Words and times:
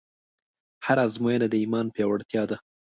هره 0.85 1.01
ازموینه 1.07 1.47
د 1.49 1.55
ایمان 1.63 1.85
پیاوړتیا 1.95 2.43
ده. 2.49 2.57